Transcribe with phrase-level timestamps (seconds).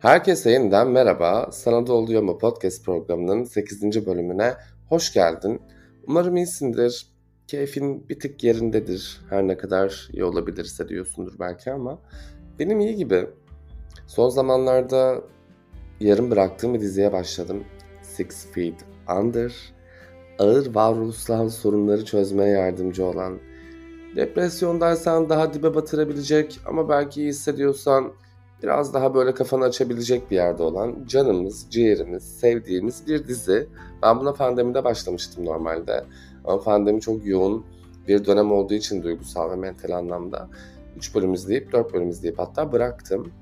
[0.00, 1.48] Herkese yeniden merhaba.
[1.52, 4.06] Sana da oluyor mu podcast programının 8.
[4.06, 4.54] bölümüne
[4.88, 5.62] hoş geldin.
[6.06, 7.06] Umarım iyisindir.
[7.46, 9.20] Keyfin bir tık yerindedir.
[9.30, 11.98] Her ne kadar iyi olabilirse diyorsundur belki ama
[12.58, 13.26] benim iyi gibi.
[14.06, 15.20] Son zamanlarda
[16.00, 17.64] yarım bıraktığım bir diziye başladım.
[18.02, 18.84] Six Feet
[19.20, 19.72] Under.
[20.40, 23.38] Ağır varoluşsal sorunları çözmeye yardımcı olan,
[24.16, 28.12] depresyondaysan daha dibe batırabilecek ama belki iyi hissediyorsan
[28.62, 33.68] biraz daha böyle kafanı açabilecek bir yerde olan canımız, ciğerimiz, sevdiğimiz bir dizi.
[34.02, 36.04] Ben buna pandemide başlamıştım normalde.
[36.44, 37.64] Ama pandemi çok yoğun
[38.08, 40.48] bir dönem olduğu için duygusal ve mental anlamda
[40.96, 43.32] 3 bölüm izleyip 4 bölüm izleyip hatta bıraktım.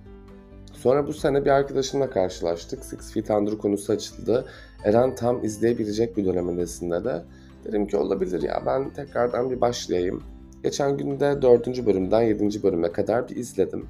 [0.73, 2.85] Sonra bu sene bir arkadaşımla karşılaştık.
[2.85, 4.45] Six Feet Under konusu açıldı.
[4.85, 7.23] Eren tam izleyebilecek bir dönemindesinde de.
[7.65, 10.23] Dedim ki olabilir ya ben tekrardan bir başlayayım.
[10.63, 11.87] Geçen günde 4.
[11.87, 12.63] bölümden 7.
[12.63, 13.87] bölüme kadar bir izledim.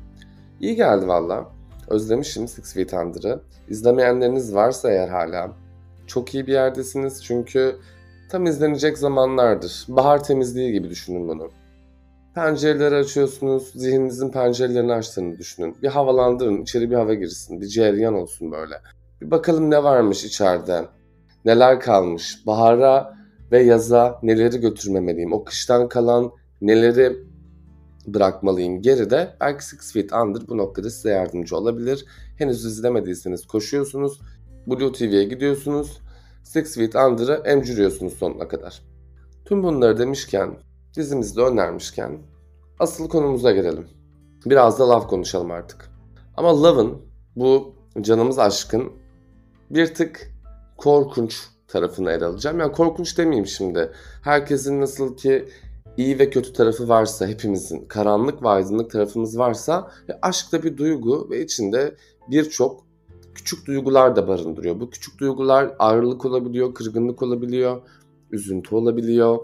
[0.60, 1.50] İyi geldi valla.
[1.88, 3.40] Özlemişim Six Feet Under'ı.
[3.68, 5.52] İzlemeyenleriniz varsa eğer hala
[6.06, 7.76] çok iyi bir yerdesiniz çünkü
[8.30, 9.84] tam izlenecek zamanlardır.
[9.88, 11.50] Bahar temizliği gibi düşünün bunu.
[12.34, 15.76] Pencereleri açıyorsunuz, zihninizin pencerelerini açtığını düşünün.
[15.82, 18.74] Bir havalandırın, içeri bir hava girsin, bir cereyan olsun böyle.
[19.20, 20.84] Bir bakalım ne varmış içeride,
[21.44, 23.18] neler kalmış, bahara
[23.52, 27.16] ve yaza neleri götürmemeliyim, o kıştan kalan neleri
[28.06, 29.36] bırakmalıyım geride.
[29.40, 32.04] Belki Six Feet Under bu noktada size yardımcı olabilir.
[32.38, 34.20] Henüz izlemediyseniz koşuyorsunuz,
[34.66, 36.00] Blue TV'ye gidiyorsunuz,
[36.44, 38.82] Six Feet Under'ı emcürüyorsunuz sonuna kadar.
[39.44, 40.50] Tüm bunları demişken,
[40.96, 42.18] dizimizi de önermişken
[42.78, 43.86] asıl konumuza gelelim.
[44.46, 45.90] Biraz da laf konuşalım artık.
[46.36, 46.98] Ama Love'ın
[47.36, 48.92] bu canımız aşkın
[49.70, 50.32] bir tık
[50.76, 52.60] korkunç tarafını ele alacağım.
[52.60, 53.92] Yani korkunç demeyeyim şimdi.
[54.22, 55.48] Herkesin nasıl ki
[55.96, 60.76] iyi ve kötü tarafı varsa hepimizin, karanlık ve aydınlık tarafımız varsa ve aşk da bir
[60.76, 61.94] duygu ve içinde
[62.30, 62.86] birçok
[63.34, 64.80] küçük duygular da barındırıyor.
[64.80, 67.82] Bu küçük duygular ayrılık olabiliyor, kırgınlık olabiliyor,
[68.30, 69.38] üzüntü olabiliyor,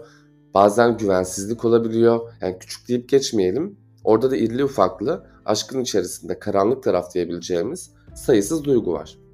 [0.53, 2.33] bazen güvensizlik olabiliyor.
[2.41, 3.77] Yani küçük deyip geçmeyelim.
[4.03, 9.24] Orada da irili ufaklı aşkın içerisinde karanlık taraf diyebileceğimiz sayısız duygu var.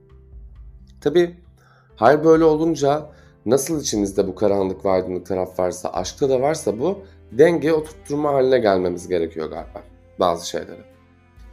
[1.01, 1.35] Tabi
[1.95, 3.09] her böyle olunca
[3.45, 7.00] nasıl içimizde bu karanlık ve taraf varsa, aşkta da varsa bu
[7.31, 9.84] denge oturtturma haline gelmemiz gerekiyor galiba
[10.19, 10.81] bazı şeyleri.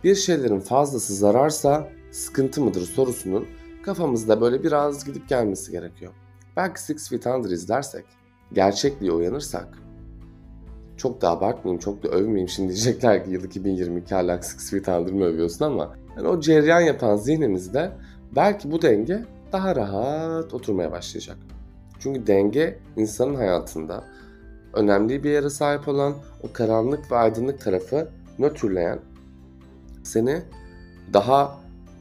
[0.05, 3.47] Bir şeylerin fazlası zararsa sıkıntı mıdır sorusunun
[3.83, 6.13] kafamızda böyle biraz gidip gelmesi gerekiyor.
[6.57, 8.05] Belki Six Feet Under izlersek,
[8.53, 9.69] gerçekliğe uyanırsak,
[10.97, 12.49] çok da abartmayayım, çok da övmeyeyim.
[12.49, 16.81] Şimdi diyecekler ki yıl 2022 hala Six Feet Under mı övüyorsun ama yani o ceryan
[16.81, 17.93] yapan zihnimizde
[18.37, 21.37] belki bu denge daha rahat oturmaya başlayacak.
[22.01, 24.05] Çünkü denge insanın hayatında
[24.75, 28.99] önemli bir yere sahip olan o karanlık ve aydınlık tarafı nötrleyen,
[30.03, 30.43] seni
[31.13, 31.59] daha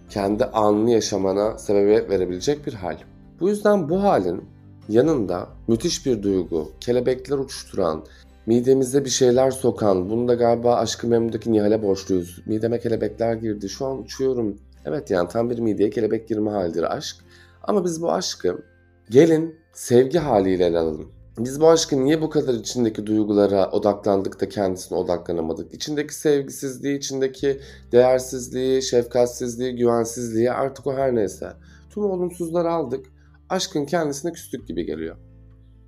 [0.09, 2.97] kendi anını yaşamana sebebiyet verebilecek bir hal.
[3.39, 4.43] Bu yüzden bu halin
[4.89, 8.05] yanında müthiş bir duygu, kelebekler uçuşturan,
[8.45, 12.41] midemize bir şeyler sokan, bunu da galiba Aşkı Memnu'daki Nihal'e borçluyuz.
[12.45, 14.57] Mideme kelebekler girdi, şu an uçuyorum.
[14.87, 17.15] Evet yani tam bir mideye kelebek girme halidir aşk.
[17.63, 18.63] Ama biz bu aşkı
[19.09, 21.11] gelin sevgi haliyle ele alalım.
[21.39, 25.73] Biz bu aşkı niye bu kadar içindeki duygulara odaklandık da kendisine odaklanamadık?
[25.73, 27.59] İçindeki sevgisizliği, içindeki
[27.91, 31.53] değersizliği, şefkatsizliği, güvensizliği artık o her neyse.
[31.89, 33.05] Tüm olumsuzları aldık.
[33.49, 35.17] Aşkın kendisine küstük gibi geliyor.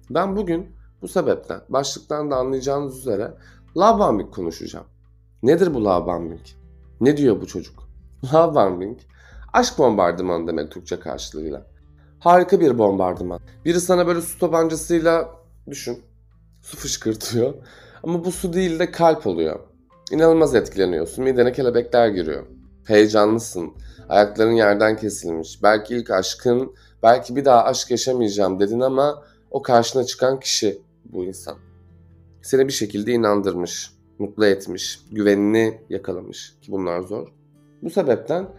[0.09, 0.67] Ben bugün
[1.01, 3.33] bu sebepten, başlıktan da anlayacağınız üzere
[3.75, 4.85] bombing konuşacağım.
[5.43, 6.41] Nedir bu bombing?
[7.01, 7.88] Ne diyor bu çocuk?
[8.23, 8.99] Love bombing,
[9.53, 11.65] aşk bombardımanı demek Türkçe karşılığıyla.
[12.19, 13.39] Harika bir bombardıman.
[13.65, 15.29] Biri sana böyle su tabancasıyla
[15.69, 16.03] düşün.
[16.61, 17.53] Su fışkırtıyor.
[18.03, 19.59] Ama bu su değil de kalp oluyor.
[20.11, 21.23] İnanılmaz etkileniyorsun.
[21.23, 22.45] Midene kelebekler giriyor.
[22.85, 23.73] Heyecanlısın.
[24.09, 25.63] Ayakların yerden kesilmiş.
[25.63, 31.25] Belki ilk aşkın, belki bir daha aşk yaşamayacağım dedin ama o karşına çıkan kişi bu
[31.25, 31.57] insan.
[32.41, 37.27] Seni bir şekilde inandırmış, mutlu etmiş, güvenini yakalamış ki bunlar zor.
[37.81, 38.49] Bu sebepten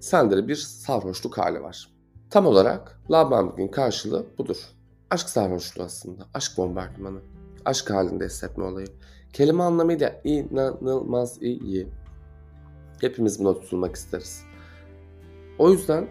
[0.00, 1.90] sende de bir sarhoşluk hali var.
[2.30, 4.56] Tam olarak bombing'in karşılığı budur.
[5.10, 6.26] Aşk sarhoşluğu aslında.
[6.34, 7.20] Aşk bombardımanı.
[7.64, 8.86] Aşk halinde hissetme olayı.
[9.32, 11.88] Kelime anlamıyla inanılmaz iyi.
[13.00, 14.42] Hepimiz buna tutulmak isteriz.
[15.58, 16.08] O yüzden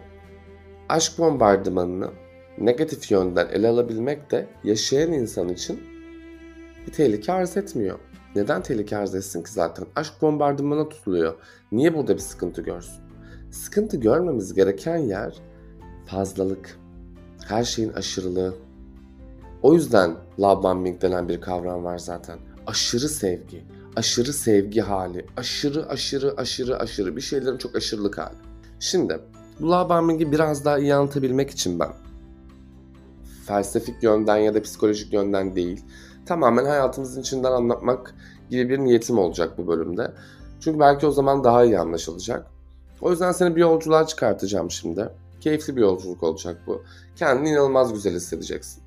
[0.88, 2.10] aşk bombardımanını
[2.58, 5.80] negatif yönden ele alabilmek de yaşayan insan için
[6.86, 7.98] bir tehlike arz etmiyor.
[8.36, 9.86] Neden tehlike arz etsin ki zaten?
[9.96, 11.34] Aşk bombardımana tutuluyor.
[11.72, 13.02] Niye burada bir sıkıntı görsün?
[13.50, 15.34] Sıkıntı görmemiz gereken yer
[16.06, 16.78] fazlalık.
[17.48, 18.54] Her şeyin aşırılığı.
[19.62, 22.38] O yüzden love bombing denen bir kavram var zaten.
[22.66, 23.64] Aşırı sevgi,
[23.96, 28.36] aşırı sevgi hali, aşırı aşırı aşırı aşırı bir şeylerin çok aşırılık hali.
[28.80, 29.18] Şimdi
[29.60, 31.92] bu love bombing'i biraz daha iyi anlatabilmek için ben
[33.46, 35.84] felsefik yönden ya da psikolojik yönden değil,
[36.30, 38.14] tamamen hayatımızın içinden anlatmak
[38.50, 40.12] gibi bir niyetim olacak bu bölümde.
[40.60, 42.46] Çünkü belki o zaman daha iyi anlaşılacak.
[43.00, 45.08] O yüzden seni bir yolculuğa çıkartacağım şimdi.
[45.40, 46.82] Keyifli bir yolculuk olacak bu.
[47.16, 48.82] Kendini inanılmaz güzel hissedeceksin.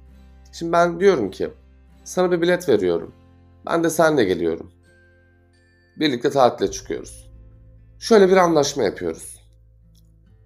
[0.51, 1.49] Şimdi ben diyorum ki
[2.03, 3.13] sana bir bilet veriyorum.
[3.65, 4.71] Ben de senle geliyorum.
[5.99, 7.31] Birlikte tatile çıkıyoruz.
[7.99, 9.39] Şöyle bir anlaşma yapıyoruz.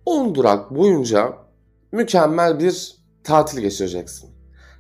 [0.06, 1.34] 10 durak boyunca
[1.92, 4.37] mükemmel bir tatil geçireceksin.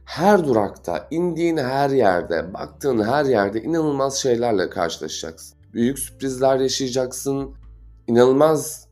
[0.08, 5.58] Her durakta, indiğin her yerde, baktığın her yerde inanılmaz şeylerle karşılaşacaksın.
[5.74, 7.56] Büyük sürprizler yaşayacaksın.
[8.08, 8.88] İnanılmaz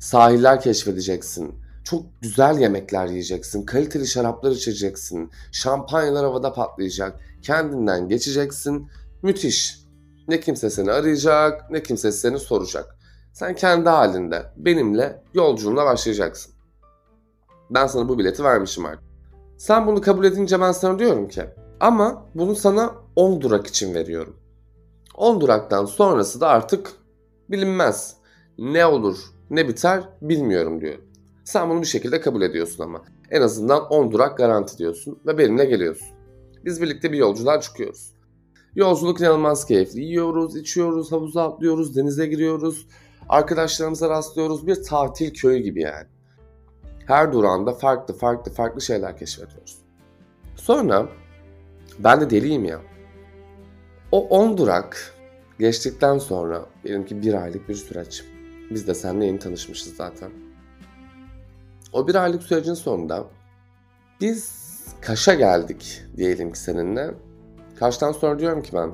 [0.00, 1.54] sahiller keşfedeceksin.
[1.84, 3.66] Çok güzel yemekler yiyeceksin.
[3.66, 5.30] Kaliteli şaraplar içeceksin.
[5.52, 7.20] Şampanyalar havada patlayacak.
[7.42, 8.88] Kendinden geçeceksin.
[9.22, 9.80] Müthiş.
[10.28, 12.96] Ne kimse seni arayacak, ne kimse seni soracak.
[13.32, 16.54] Sen kendi halinde benimle yolculuğuna başlayacaksın.
[17.70, 19.05] Ben sana bu bileti vermişim artık.
[19.56, 21.42] Sen bunu kabul edince ben sana diyorum ki
[21.80, 24.36] ama bunu sana 10 durak için veriyorum.
[25.14, 26.92] 10 duraktan sonrası da artık
[27.50, 28.16] bilinmez.
[28.58, 29.18] Ne olur
[29.50, 31.04] ne biter bilmiyorum diyorum.
[31.44, 33.02] Sen bunu bir şekilde kabul ediyorsun ama.
[33.30, 36.08] En azından 10 durak garanti diyorsun ve benimle geliyorsun.
[36.64, 38.12] Biz birlikte bir yolculuğa çıkıyoruz.
[38.74, 40.00] Yolculuk inanılmaz keyifli.
[40.00, 42.86] Yiyoruz, içiyoruz, havuza atlıyoruz, denize giriyoruz.
[43.28, 44.66] Arkadaşlarımıza rastlıyoruz.
[44.66, 46.06] Bir tatil köyü gibi yani.
[47.06, 49.78] Her durağında farklı farklı farklı şeyler keşfediyoruz.
[50.56, 51.08] Sonra
[51.98, 52.80] ben de deliyim ya.
[54.12, 55.14] O 10 durak
[55.58, 58.24] geçtikten sonra benimki bir aylık bir süreç.
[58.70, 60.30] Biz de seninle yeni tanışmışız zaten.
[61.92, 63.24] O bir aylık sürecin sonunda
[64.20, 64.66] biz
[65.00, 67.14] Kaş'a geldik diyelim ki seninle.
[67.78, 68.90] Kaş'tan sonra diyorum ki ben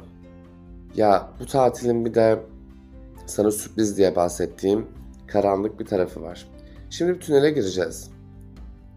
[0.97, 2.41] ya bu tatilin bir de
[3.27, 4.87] sana sürpriz diye bahsettiğim
[5.27, 6.52] karanlık bir tarafı var.
[6.93, 8.11] Şimdi bir tünele gireceğiz.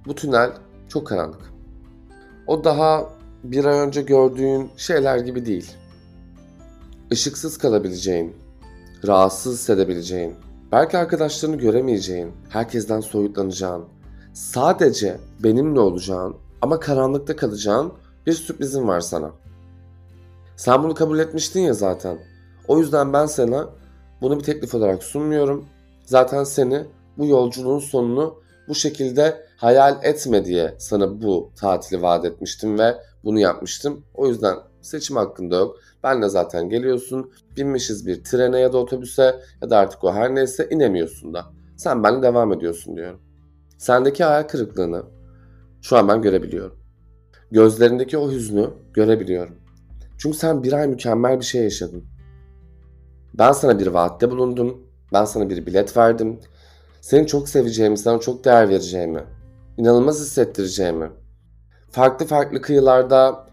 [0.07, 0.51] Bu tünel
[0.89, 1.41] çok karanlık.
[2.47, 3.09] O daha
[3.43, 5.71] bir ay önce gördüğün şeyler gibi değil.
[7.11, 8.35] Işıksız kalabileceğin,
[9.07, 10.35] rahatsız hissedebileceğin,
[10.71, 13.85] belki arkadaşlarını göremeyeceğin, herkesten soyutlanacağın,
[14.33, 17.93] sadece benimle olacağın ama karanlıkta kalacağın
[18.27, 19.31] bir sürprizim var sana.
[20.55, 22.17] Sen bunu kabul etmiştin ya zaten.
[22.67, 23.69] O yüzden ben sana
[24.21, 25.65] bunu bir teklif olarak sunmuyorum.
[26.05, 26.85] Zaten seni
[27.17, 33.39] bu yolculuğun sonunu bu şekilde hayal etme diye sana bu tatili vaat etmiştim ve bunu
[33.39, 34.05] yapmıştım.
[34.13, 35.79] O yüzden seçim hakkında yok.
[36.03, 37.31] Ben de zaten geliyorsun.
[37.57, 41.45] Binmişiz bir trene ya da otobüse ya da artık o her neyse inemiyorsun da.
[41.77, 43.21] Sen benimle devam ediyorsun diyorum.
[43.77, 45.03] Sendeki hayal kırıklığını
[45.81, 46.77] şu an ben görebiliyorum.
[47.51, 49.55] Gözlerindeki o hüznü görebiliyorum.
[50.17, 52.05] Çünkü sen bir ay mükemmel bir şey yaşadın.
[53.33, 54.87] Ben sana bir vaatte bulundum.
[55.13, 56.39] Ben sana bir bilet verdim.
[57.05, 59.23] Seni çok seveceğimi, sana çok değer vereceğimi,
[59.77, 61.11] inanılmaz hissettireceğimi,
[61.91, 63.47] farklı farklı kıyılarda,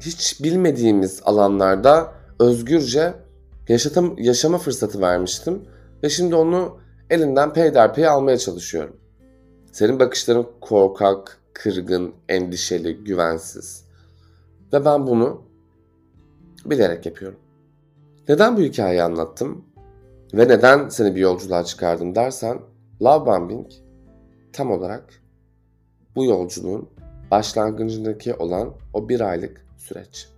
[0.00, 3.14] hiç bilmediğimiz alanlarda özgürce
[3.68, 5.62] yaşatam, yaşama fırsatı vermiştim.
[6.02, 6.78] Ve şimdi onu
[7.10, 8.96] elinden peyderpey almaya çalışıyorum.
[9.72, 13.84] Senin bakışların korkak, kırgın, endişeli, güvensiz.
[14.72, 15.42] Ve ben bunu
[16.64, 17.38] bilerek yapıyorum.
[18.28, 19.64] Neden bu hikayeyi anlattım?
[20.34, 22.58] Ve neden seni bir yolculuğa çıkardım dersen,
[23.02, 23.66] love bombing
[24.52, 25.04] tam olarak
[26.16, 26.88] bu yolculuğun
[27.30, 30.28] başlangıcındaki olan o bir aylık süreç.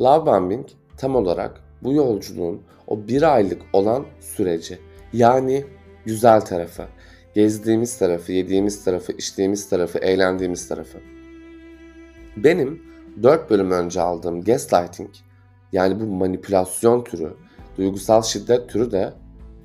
[0.00, 0.66] Love bombing
[0.96, 4.78] tam olarak bu yolculuğun o bir aylık olan süreci.
[5.12, 5.64] Yani
[6.04, 6.84] güzel tarafı,
[7.34, 10.98] gezdiğimiz tarafı, yediğimiz tarafı, içtiğimiz tarafı, eğlendiğimiz tarafı.
[12.36, 12.82] Benim
[13.22, 15.10] 4 bölüm önce aldığım gaslighting
[15.72, 17.32] yani bu manipülasyon türü,
[17.78, 19.12] duygusal şiddet türü de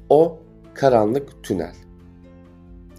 [0.09, 0.39] o
[0.73, 1.75] karanlık tünel.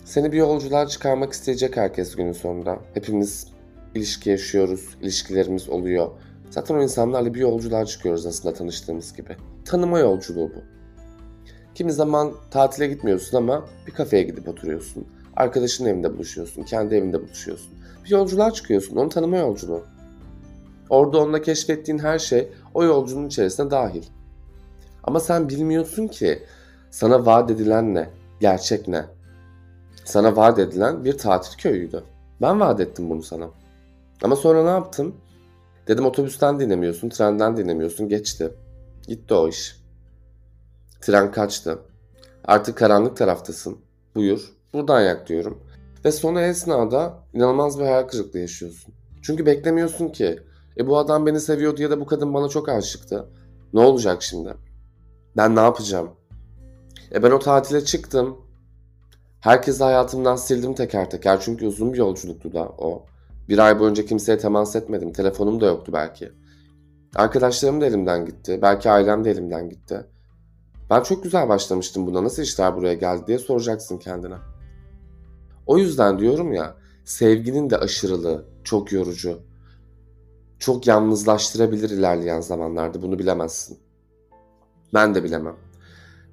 [0.05, 2.79] Seni bir yolculuğa çıkarmak isteyecek herkes günün sonunda.
[2.95, 3.47] Hepimiz
[3.95, 6.11] ilişki yaşıyoruz, ilişkilerimiz oluyor.
[6.51, 9.37] Zaten o insanlarla bir yolculuğa çıkıyoruz aslında tanıştığımız gibi.
[9.65, 10.63] Tanıma yolculuğu bu.
[11.75, 15.07] Kimi zaman tatile gitmiyorsun ama bir kafeye gidip oturuyorsun.
[15.37, 17.73] Arkadaşının evinde buluşuyorsun, kendi evinde buluşuyorsun.
[18.05, 19.83] Bir yolculuğa çıkıyorsun, onu tanıma yolculuğu.
[20.91, 24.03] Orada onunla keşfettiğin her şey o yolculuğun içerisine dahil.
[25.05, 26.43] Ama sen bilmiyorsun ki
[26.91, 29.05] sana vaat edilen ne, gerçek ne.
[30.05, 32.05] Sana vaat edilen bir tatil köyüydü.
[32.41, 33.51] Ben vaat ettim bunu sana.
[34.23, 35.17] Ama sonra ne yaptım?
[35.89, 38.55] Dedim otobüsten dinlemiyorsun, trenden dinlemiyorsun, geçti.
[39.09, 39.77] Gitti o iş.
[41.01, 41.79] Tren kaçtı.
[42.45, 43.79] Artık karanlık taraftasın.
[44.15, 45.63] Buyur, buradan yak diyorum.
[46.05, 48.95] Ve sonra esnada inanılmaz bir hayal kırıklığı yaşıyorsun.
[49.23, 50.41] Çünkü beklemiyorsun ki.
[50.79, 53.29] E bu adam beni seviyordu ya da bu kadın bana çok aşıktı.
[53.73, 54.55] Ne olacak şimdi?
[55.37, 56.11] Ben ne yapacağım?
[57.15, 58.37] E ben o tatile çıktım.
[59.41, 63.07] Herkesi hayatımdan sildim teker teker çünkü uzun bir yolculuktu da o.
[63.49, 65.13] Bir ay boyunca kimseye temas etmedim.
[65.13, 66.33] Telefonum da yoktu belki.
[67.15, 68.59] Arkadaşlarım da elimden gitti.
[68.63, 70.07] Belki ailem de elimden gitti.
[70.91, 72.25] Ben çok güzel başlamıştım buna.
[72.25, 74.35] Nasıl işler buraya geldi diye soracaksın kendine.
[75.67, 79.41] O yüzden diyorum ya, sevginin de aşırılığı çok yorucu.
[80.59, 83.03] Çok yalnızlaştırabilir ilerleyen zamanlarda.
[83.03, 83.79] Bunu bilemezsin.
[84.95, 85.57] Ben de bilemem.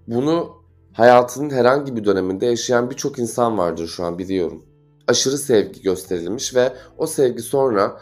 [0.07, 0.63] Bunu
[0.93, 4.65] hayatının herhangi bir döneminde yaşayan birçok insan vardır şu an biliyorum.
[5.07, 8.01] Aşırı sevgi gösterilmiş ve o sevgi sonra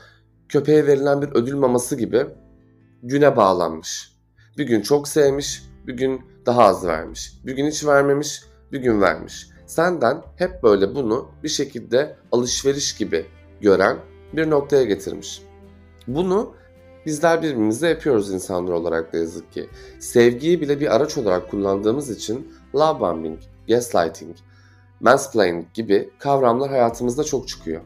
[0.49, 2.25] köpeğe verilen bir ödül maması gibi
[3.03, 4.17] güne bağlanmış.
[4.57, 7.33] Bir gün çok sevmiş, bir gün daha az vermiş.
[7.45, 9.49] Bir gün hiç vermemiş, bir gün vermiş.
[9.65, 13.25] Senden hep böyle bunu bir şekilde alışveriş gibi
[13.61, 13.97] gören
[14.33, 15.41] bir noktaya getirmiş.
[16.07, 16.55] Bunu
[17.07, 19.69] bizler birbirimize yapıyoruz insanlar olarak da yazık ki.
[19.99, 24.35] Sevgiyi bile bir araç olarak kullandığımız için love bombing, gaslighting,
[24.99, 27.81] mansplaining gibi kavramlar hayatımızda çok çıkıyor.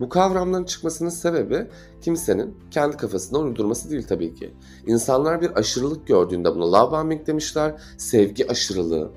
[0.00, 1.66] Bu kavramların çıkmasının sebebi
[2.00, 4.54] kimsenin kendi kafasından uydurması değil tabii ki.
[4.86, 9.10] İnsanlar bir aşırılık gördüğünde buna love bombing demişler, sevgi aşırılığı.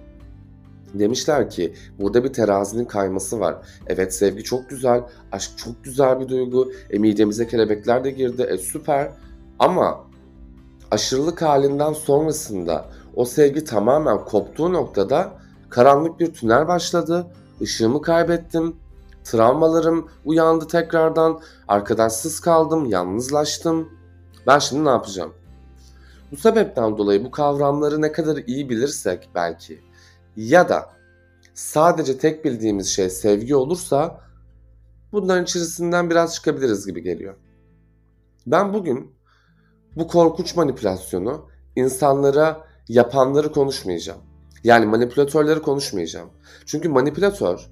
[0.93, 3.55] Demişler ki burada bir terazinin kayması var.
[3.87, 6.71] Evet sevgi çok güzel, aşk çok güzel bir duygu.
[6.89, 9.11] E midemize kelebekler de girdi, e süper.
[9.63, 10.03] Ama
[10.91, 15.31] aşırılık halinden sonrasında o sevgi tamamen koptuğu noktada
[15.69, 17.27] karanlık bir tünel başladı.
[17.61, 18.75] Işığımı kaybettim,
[19.23, 21.41] Travmalarım uyandı tekrardan.
[21.67, 23.89] Arkadaşsız kaldım, yalnızlaştım.
[24.47, 25.33] Ben şimdi ne yapacağım?
[26.31, 29.81] Bu sebepten dolayı bu kavramları ne kadar iyi bilirsek belki
[30.35, 30.89] ya da
[31.53, 34.21] sadece tek bildiğimiz şey sevgi olursa
[35.11, 37.35] bunların içerisinden biraz çıkabiliriz gibi geliyor.
[38.47, 39.22] Ben bugün
[39.95, 41.45] bu korkunç manipülasyonu
[41.75, 44.19] insanlara yapanları konuşmayacağım.
[44.63, 46.29] Yani manipülatörleri konuşmayacağım.
[46.65, 47.69] Çünkü manipülatör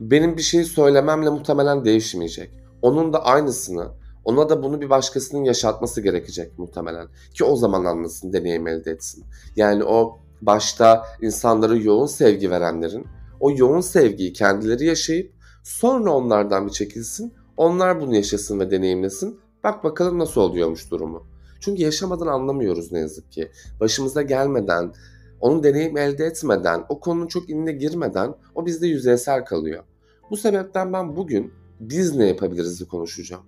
[0.00, 2.50] benim bir şeyi söylememle muhtemelen değişmeyecek.
[2.82, 3.88] Onun da aynısını,
[4.24, 7.08] ona da bunu bir başkasının yaşatması gerekecek muhtemelen.
[7.34, 9.24] Ki o zaman anlasın, deneyim elde etsin.
[9.56, 13.06] Yani o başta insanlara yoğun sevgi verenlerin
[13.40, 15.32] o yoğun sevgiyi kendileri yaşayıp
[15.62, 17.34] sonra onlardan bir çekilsin.
[17.56, 19.40] Onlar bunu yaşasın ve deneyimlesin.
[19.64, 21.31] Bak bakalım nasıl oluyormuş durumu.
[21.62, 23.50] Çünkü yaşamadan anlamıyoruz ne yazık ki.
[23.80, 24.92] Başımıza gelmeden,
[25.40, 29.84] onun deneyim elde etmeden, o konunun çok inine girmeden o bizde yüzeysel kalıyor.
[30.30, 33.42] Bu sebepten ben bugün biz ne yapabiliriz konuşacağım.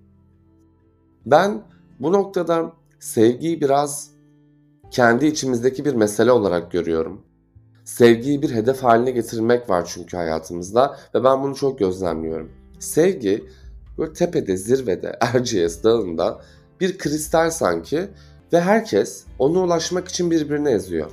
[1.26, 1.62] Ben
[2.00, 4.10] bu noktada sevgiyi biraz
[4.90, 7.22] kendi içimizdeki bir mesele olarak görüyorum.
[7.84, 12.52] Sevgiyi bir hedef haline getirmek var çünkü hayatımızda ve ben bunu çok gözlemliyorum.
[12.78, 13.44] Sevgi
[13.98, 16.40] böyle tepede, zirvede, Erciyes Dağı'nda
[16.80, 18.08] bir kristal sanki
[18.52, 21.10] ve herkes ona ulaşmak için birbirine eziyor.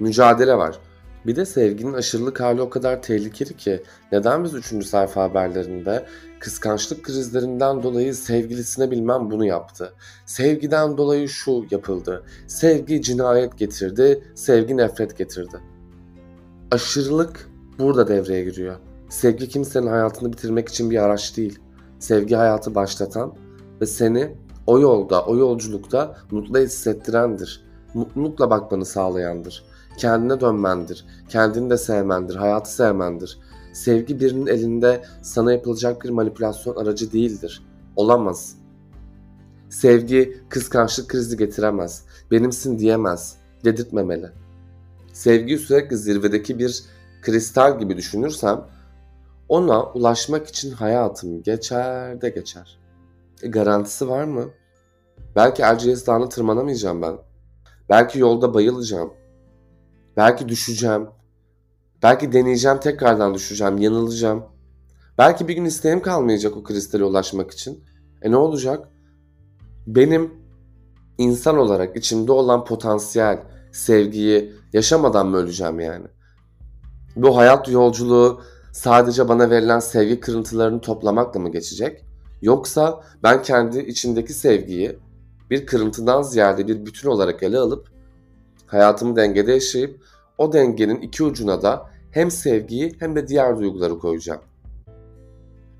[0.00, 0.78] Mücadele var.
[1.26, 3.82] Bir de sevginin aşırılık hali o kadar tehlikeli ki
[4.12, 4.86] neden biz 3.
[4.86, 6.06] sayfa haberlerinde
[6.40, 9.92] kıskançlık krizlerinden dolayı sevgilisine bilmem bunu yaptı.
[10.26, 12.24] Sevgiden dolayı şu yapıldı.
[12.46, 15.56] Sevgi cinayet getirdi, sevgi nefret getirdi.
[16.70, 18.76] Aşırılık burada devreye giriyor.
[19.08, 21.58] Sevgi kimsenin hayatını bitirmek için bir araç değil.
[21.98, 23.34] Sevgi hayatı başlatan
[23.80, 24.34] ve seni
[24.70, 27.64] o yolda, o yolculukta mutlu hissettirendir.
[27.94, 31.04] Mutlulukla bakmanı sağlayandır kendine dönmendir.
[31.28, 33.38] Kendini de sevmendir, hayatı sevmendir.
[33.72, 37.62] Sevgi birinin elinde sana yapılacak bir manipülasyon aracı değildir.
[37.96, 38.56] Olamaz.
[39.68, 42.04] Sevgi kıskançlık krizi getiremez.
[42.30, 43.36] Benimsin diyemez.
[43.64, 44.30] Dedirtmemeli.
[45.12, 46.84] Sevgiyi sürekli zirvedeki bir
[47.22, 48.64] kristal gibi düşünürsem
[49.48, 52.78] ona ulaşmak için hayatım geçer de geçer.
[53.42, 54.44] E, garantisi var mı?
[55.36, 57.16] Belki Erciyes Dağı'na tırmanamayacağım ben.
[57.88, 59.14] Belki yolda bayılacağım.
[60.16, 61.08] Belki düşeceğim.
[62.02, 64.44] Belki deneyeceğim tekrardan düşeceğim, yanılacağım.
[65.18, 67.84] Belki bir gün isteğim kalmayacak o kristale ulaşmak için.
[68.22, 68.88] E ne olacak?
[69.86, 70.34] Benim
[71.18, 76.06] insan olarak içimde olan potansiyel sevgiyi yaşamadan mı öleceğim yani?
[77.16, 82.04] Bu hayat yolculuğu sadece bana verilen sevgi kırıntılarını toplamakla mı geçecek?
[82.42, 84.98] Yoksa ben kendi içimdeki sevgiyi
[85.50, 87.88] bir kırıntıdan ziyade bir bütün olarak ele alıp
[88.66, 90.00] hayatımı dengede yaşayıp
[90.38, 94.40] o dengenin iki ucuna da hem sevgiyi hem de diğer duyguları koyacağım.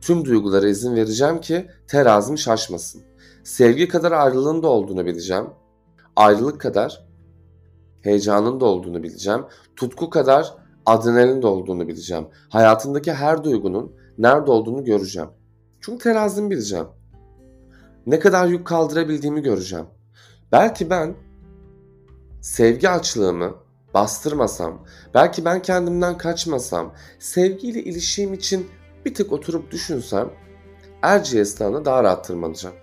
[0.00, 3.03] Tüm duygulara izin vereceğim ki terazim şaşmasın.
[3.45, 5.47] Sevgi kadar ayrılığın da olduğunu bileceğim.
[6.17, 7.07] Ayrılık kadar
[8.00, 9.45] heyecanın da olduğunu bileceğim.
[9.77, 10.55] Tutku kadar
[10.87, 12.27] adrenalin de olduğunu bileceğim.
[12.49, 15.29] Hayatındaki her duygunun nerede olduğunu göreceğim.
[15.81, 16.87] Çünkü terazimi bileceğim.
[18.11, 19.87] Ne kadar yük kaldırabildiğimi göreceğim.
[20.52, 21.14] Belki ben
[22.40, 23.55] sevgi açlığımı
[23.95, 28.67] bastırmasam, belki ben kendimden kaçmasam, sevgiyle ilişkim için
[29.05, 30.31] bir tık oturup düşünsem
[31.02, 32.76] Erciyes Dağı'na daha rahat tırmanacağım.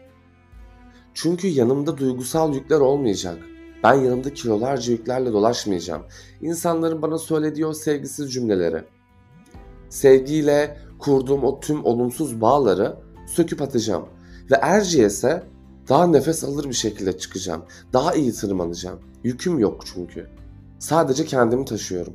[1.13, 3.37] Çünkü yanımda duygusal yükler olmayacak.
[3.83, 6.03] Ben yanımda kilolarca yüklerle dolaşmayacağım.
[6.41, 8.83] İnsanların bana söylediği o sevgisiz cümleleri.
[9.89, 14.05] Sevgiyle kurduğum o tüm olumsuz bağları söküp atacağım.
[14.51, 15.43] Ve Erciyes'e
[15.89, 17.63] daha nefes alır bir şekilde çıkacağım.
[17.93, 18.99] Daha iyi tırmanacağım.
[19.23, 20.27] Yüküm yok çünkü.
[20.79, 22.13] Sadece kendimi taşıyorum.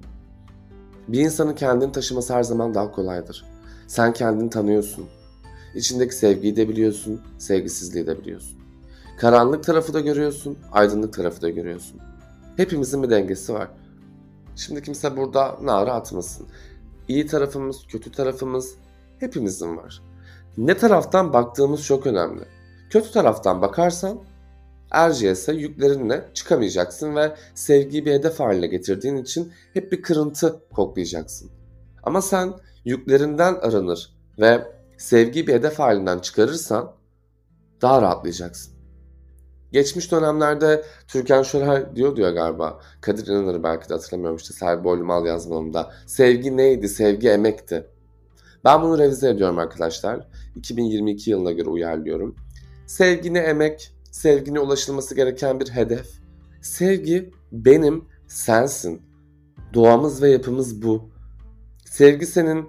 [1.09, 3.45] Bir insanın kendini taşıması her zaman daha kolaydır.
[3.87, 5.05] Sen kendini tanıyorsun.
[5.75, 8.59] İçindeki sevgiyi de biliyorsun, sevgisizliği de biliyorsun.
[9.19, 12.01] Karanlık tarafı da görüyorsun, aydınlık tarafı da görüyorsun.
[12.57, 13.69] Hepimizin bir dengesi var.
[14.57, 16.47] Şimdi kimse burada nara atmasın.
[17.09, 18.75] İyi tarafımız, kötü tarafımız
[19.19, 20.03] hepimizin var.
[20.57, 22.43] Ne taraftan baktığımız çok önemli.
[22.91, 24.19] Kötü taraftan bakarsan
[24.91, 31.51] Erciyes'e yüklerinle çıkamayacaksın ve sevgiyi bir hedef haline getirdiğin için hep bir kırıntı koklayacaksın.
[32.03, 32.53] Ama sen
[32.85, 34.67] yüklerinden aranır ve
[34.99, 36.93] sevgiyi bir hedef halinden çıkarırsan
[37.83, 38.73] daha rahatlayacaksın.
[39.73, 42.81] Geçmiş dönemlerde Türkan Şoray diyor diyor galiba.
[43.01, 45.93] Kadir İnanır'ı belki de hatırlamıyorum işte Serbi Boylumal yazmalımda.
[46.07, 46.89] Sevgi neydi?
[46.89, 47.87] Sevgi emekti.
[48.65, 50.29] Ben bunu revize ediyorum arkadaşlar.
[50.57, 52.37] 2022 yılına göre uyarlıyorum.
[52.87, 53.93] Sevgi ne emek?
[54.11, 56.07] Sevgine ulaşılması gereken bir hedef.
[56.61, 59.03] Sevgi benim, sensin.
[59.75, 61.11] Doğamız ve yapımız bu.
[61.85, 62.69] Sevgi senin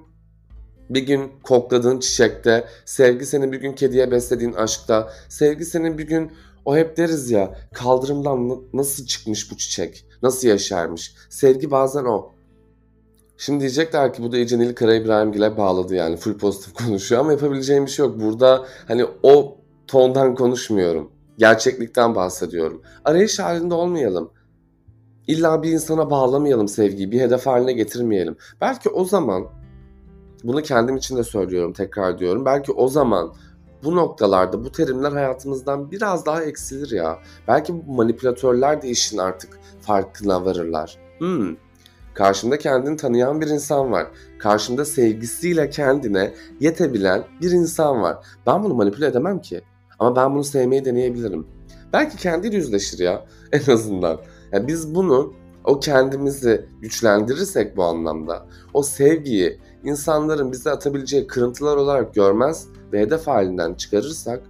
[0.89, 6.31] bir gün kokladığın çiçekte, sevgi senin bir gün kediye beslediğin aşkta, sevgi senin bir gün
[6.65, 11.15] o hep deriz ya kaldırımdan nasıl çıkmış bu çiçek, nasıl yaşarmış.
[11.29, 12.31] Sevgi bazen o.
[13.37, 17.31] Şimdi diyecekler ki bu da iyice Nil Kara İbrahimgil'e bağladı yani full pozitif konuşuyor ama
[17.31, 18.19] yapabileceğim bir şey yok.
[18.19, 21.11] Burada hani o tondan konuşmuyorum.
[21.37, 22.81] Gerçeklikten bahsediyorum.
[23.05, 24.31] Arayış halinde olmayalım.
[25.27, 28.36] İlla bir insana bağlamayalım sevgiyi, bir hedef haline getirmeyelim.
[28.62, 29.47] Belki o zaman,
[30.43, 32.45] bunu kendim için de söylüyorum, tekrar diyorum.
[32.45, 33.34] Belki o zaman
[33.84, 37.19] bu noktalarda bu terimler hayatımızdan biraz daha eksilir ya.
[37.47, 40.97] Belki manipülatörler de işin artık farkına varırlar.
[41.17, 41.55] Hmm,
[42.13, 44.08] karşımda kendini tanıyan bir insan var.
[44.39, 48.17] Karşımda sevgisiyle kendine yetebilen bir insan var.
[48.47, 49.62] Ben bunu manipüle edemem ki.
[49.99, 51.47] Ama ben bunu sevmeyi deneyebilirim.
[51.93, 54.19] Belki kendiyle yüzleşir ya en azından.
[54.52, 62.13] Yani biz bunu o kendimizi güçlendirirsek bu anlamda o sevgiyi insanların bize atabileceği kırıntılar olarak
[62.13, 64.43] görmez ve hedef halinden çıkarırsak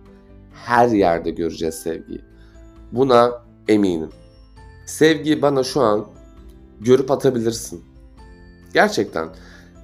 [0.53, 2.21] her yerde göreceğiz sevgiyi.
[2.91, 3.31] Buna
[3.67, 4.09] eminim.
[4.85, 6.05] Sevgiyi bana şu an
[6.83, 7.83] görüp atabilirsin.
[8.73, 9.29] Gerçekten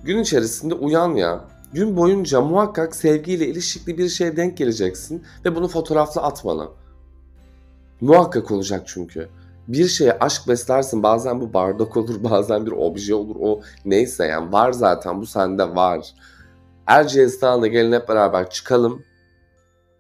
[0.04, 1.46] gün içerisinde uyan ya.
[1.74, 6.68] Gün boyunca muhakkak sevgiyle ilişkili bir şeye denk geleceksin ve bunu fotoğrafla at bana.
[8.02, 9.30] Muhakkak olacak çünkü.
[9.68, 14.52] Bir şeye aşk beslersin bazen bu bardak olur bazen bir obje olur o neyse yani
[14.52, 16.14] var zaten bu sende var.
[16.88, 19.04] Erciyes Dağı'na gelin hep beraber çıkalım.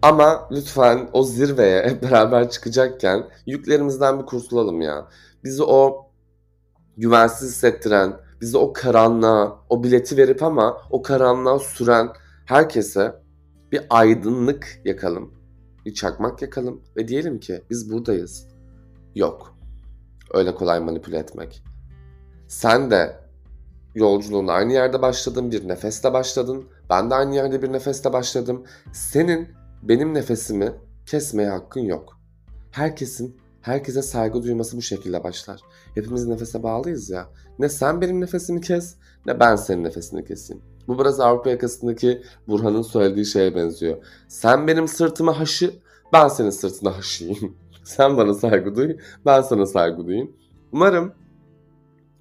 [0.01, 5.07] Ama lütfen o zirveye hep beraber çıkacakken yüklerimizden bir kurtulalım ya.
[5.43, 6.08] Bizi o
[6.99, 12.09] güvensiz hissettiren, bizi o karanlığa, o bileti verip ama o karanlığa süren
[12.45, 13.15] herkese
[13.71, 15.33] bir aydınlık yakalım.
[15.85, 18.47] Bir çakmak yakalım ve diyelim ki biz buradayız.
[19.15, 19.55] Yok.
[20.33, 21.63] Öyle kolay manipüle etmek.
[22.47, 23.19] Sen de
[23.95, 26.65] yolculuğuna aynı yerde başladın, bir nefeste başladın.
[26.89, 28.63] Ben de aynı yerde bir nefeste başladım.
[28.93, 29.49] Senin
[29.83, 30.71] benim nefesimi
[31.05, 32.19] kesmeye hakkın yok.
[32.71, 35.61] Herkesin herkese saygı duyması bu şekilde başlar.
[35.95, 37.29] Hepimiz nefese bağlıyız ya.
[37.59, 40.61] Ne sen benim nefesimi kes ne ben senin nefesini keseyim.
[40.87, 43.97] Bu biraz Avrupa yakasındaki Burhan'ın söylediği şeye benziyor.
[44.27, 45.73] Sen benim sırtıma haşı,
[46.13, 47.55] ben senin sırtına haşıyım.
[47.83, 50.31] sen bana saygı duy, ben sana saygı duyayım.
[50.71, 51.13] Umarım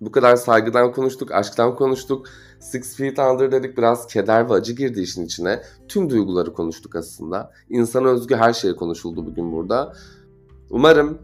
[0.01, 2.27] bu kadar saygıdan konuştuk, aşktan konuştuk.
[2.61, 5.63] Six Feet Under dedik biraz keder ve acı girdi işin içine.
[5.89, 7.53] Tüm duyguları konuştuk aslında.
[7.71, 9.93] İnsan özgü her şey konuşuldu bugün burada.
[10.71, 11.19] Umarım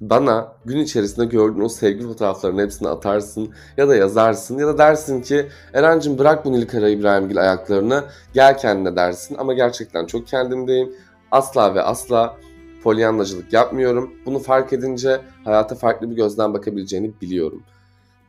[0.00, 5.22] bana gün içerisinde gördüğün o sevgi fotoğraflarının hepsini atarsın ya da yazarsın ya da dersin
[5.22, 10.92] ki Eren'cim bırak bu Nilkara İbrahimgil ayaklarını gel kendine dersin ama gerçekten çok kendimdeyim.
[11.30, 12.36] Asla ve asla
[12.82, 14.14] polyanlacılık yapmıyorum.
[14.26, 17.62] Bunu fark edince hayata farklı bir gözden bakabileceğini biliyorum.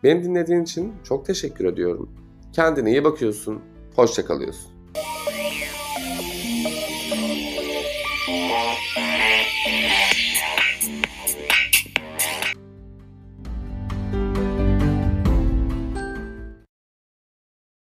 [0.03, 2.10] Beni dinlediğin için çok teşekkür ediyorum.
[2.53, 3.62] Kendine iyi bakıyorsun,
[3.95, 4.70] hoşça kalıyorsun.